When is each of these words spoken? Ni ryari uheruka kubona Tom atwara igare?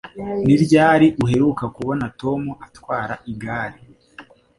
Ni 0.45 0.55
ryari 0.63 1.07
uheruka 1.23 1.63
kubona 1.75 2.05
Tom 2.21 2.41
atwara 2.65 3.13
igare? 3.31 3.77